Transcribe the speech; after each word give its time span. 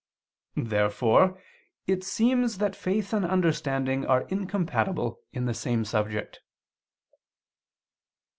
Therefore 0.55 1.39
it 1.85 2.03
seems 2.03 2.57
that 2.57 2.75
faith 2.75 3.13
and 3.13 3.23
understanding 3.23 4.03
are 4.03 4.23
incompatible 4.29 5.21
in 5.31 5.45
the 5.45 5.53
same 5.53 5.85
subject. 5.85 6.39